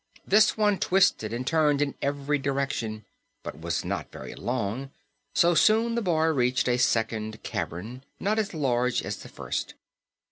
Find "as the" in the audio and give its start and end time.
9.03-9.29